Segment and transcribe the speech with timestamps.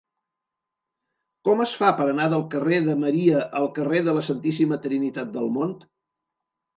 [1.49, 5.31] Com es fa per anar del carrer de Maria al carrer de la Santíssima Trinitat
[5.37, 5.77] del Mont?